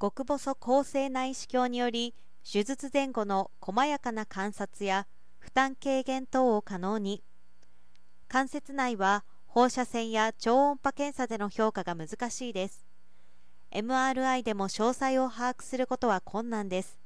[0.00, 2.14] 極細構成内視鏡により
[2.50, 5.06] 手術前後の細やかな観察や
[5.38, 7.22] 負担軽減等を可能に。
[8.28, 12.86] 関節内は放射線や超音波検査での評価が難しいです。
[13.72, 16.98] MRI でも詳細を把握することは困難です。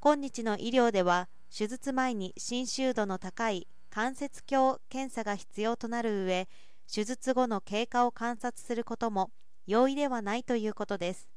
[0.00, 6.48] 今日の医療では手術前に侵襲度の高い関節鏡検査が必要となる上
[6.92, 9.30] 手術後の経過を観察することも
[9.66, 11.33] 容易ではないということです。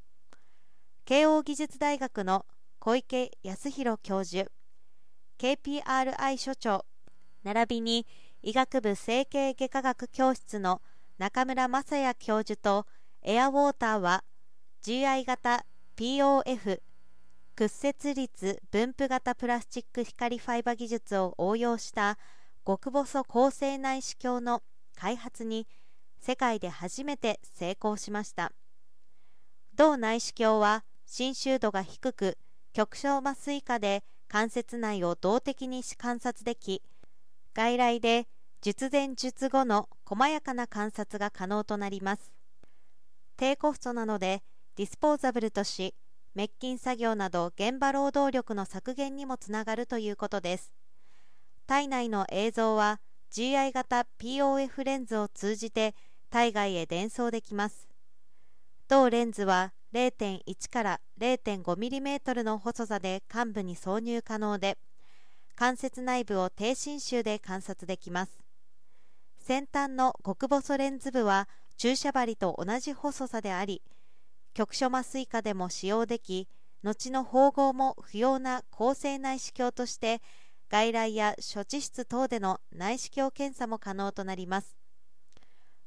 [1.07, 2.45] 慶應義塾大学の
[2.79, 4.51] 小池康弘教授
[5.39, 6.83] KPRI 所長
[7.45, 8.05] 並びに
[8.43, 10.81] 医学部整形外科学教室の
[11.17, 12.85] 中村正也教授と
[13.23, 14.25] エアウォーターは
[14.83, 15.63] GI 型
[15.95, 16.81] POF
[17.55, 22.17] 屈折率分布型プラスチック光ファイバー技術を応用した
[22.65, 24.61] 極細高性内視鏡の
[24.99, 25.67] 開発に
[26.19, 28.51] 世界で初めて成功しました。
[29.73, 32.37] 同内視鏡は侵襲度が低く
[32.73, 36.83] 極小麻酔下で関節内を動的に観察でき
[37.53, 38.27] 外来で
[38.61, 42.31] 術前術後の細やかな観察が可能となります。
[43.37, 44.43] 低コストなので
[44.75, 45.95] ディスポーザブルとし
[46.35, 50.73] 滅菌作業など現場労働力の削減にもつながるということです。
[51.67, 52.99] 体内の映像は
[53.31, 55.95] GI 型 POF レンズを通じて
[56.29, 57.87] 体外へ伝送できます。
[58.87, 64.77] 同レンズは0.1から 0.5mm の細さで患部に挿入可能で
[65.55, 68.39] 関節内部を低侵襲で観察できます。
[69.39, 73.81] 先端の極細レンズ部は注射針と同じ細さであり
[74.53, 76.47] 局所麻酔下でも使用でき
[76.83, 80.21] 後の縫合も不要な高性内視鏡として
[80.69, 84.75] 外来や処置室等での内視鏡検査も可能となります。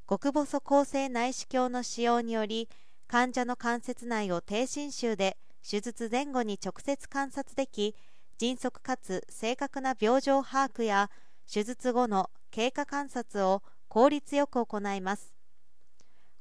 [0.08, 2.68] 極細高性内視鏡の使用により
[3.10, 5.36] 患者の関節内を低侵襲で
[5.68, 7.96] 手術前後に直接観察でき
[8.38, 11.10] 迅速かつ正確な病状把握や
[11.52, 15.34] 手術後の経過観察を効率よく行います。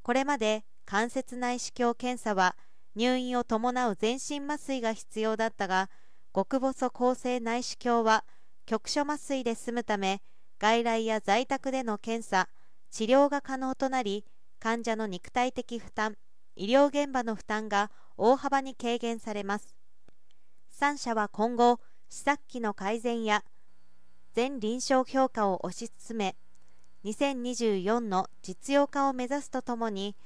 [0.04, 2.56] これまで関節内視鏡検査は
[2.96, 5.90] 入院を伴う全身麻酔が必要だったが
[6.36, 8.26] 極細構成内視鏡は
[8.68, 10.22] 局所麻酔で済むため
[10.60, 12.48] 外来や在宅での検査
[12.92, 14.24] 治療が可能となり
[14.60, 16.16] 患者の肉体的負担
[16.60, 19.78] 医療現場の負担が大幅に軽減されます。
[20.78, 23.46] 3社は今後試作機の改善や
[24.34, 26.36] 全臨床評価を推し進め
[27.06, 30.18] 2024の実用化を目指すとともに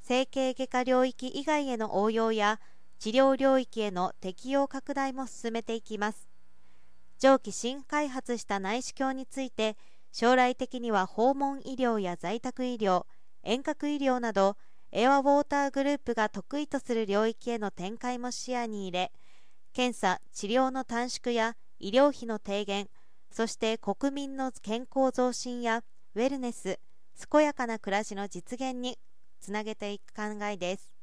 [0.00, 2.60] 整形外科領域以外への応用や
[2.98, 6.30] 治療領域への適用拡大も進めていきます。
[7.18, 9.76] 上記新開発した内視鏡について
[10.12, 13.04] 将来的には訪問医療や在宅医療
[13.42, 14.56] 遠隔医療など
[14.96, 19.12] エアウォーターグループが得意とする領域への展開も視野に入れ
[19.72, 22.88] 検査・治療の短縮や医療費の低減
[23.28, 25.82] そして国民の健康増進や
[26.14, 26.78] ウェルネス
[27.28, 28.96] 健やかな暮らしの実現に
[29.40, 30.93] つなげていく考えです。